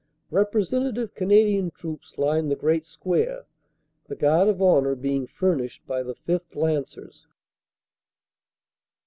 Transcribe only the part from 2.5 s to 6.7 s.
great square, the guard of honor being furnished by the 5th.